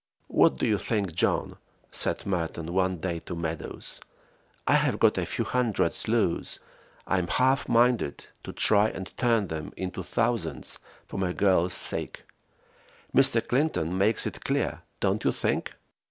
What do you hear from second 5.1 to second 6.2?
a few hundreds